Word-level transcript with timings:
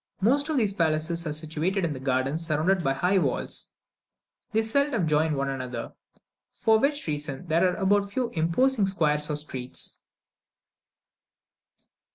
Most 0.19 0.49
of 0.49 0.57
these 0.57 0.73
palaces 0.73 1.27
are 1.27 1.31
situated 1.33 1.85
in 1.85 1.93
gardens 2.01 2.47
surrounded 2.47 2.83
by 2.83 2.93
high 2.93 3.19
walls; 3.19 3.75
they 4.51 4.63
seldom 4.63 5.07
join 5.07 5.35
one 5.35 5.47
another, 5.47 5.93
for 6.51 6.79
which 6.79 7.05
reason 7.05 7.45
there 7.45 7.77
are 7.77 7.85
but 7.85 8.11
few 8.11 8.29
imposing 8.31 8.87
squares 8.87 9.29
or 9.29 9.35
streets. 9.35 10.01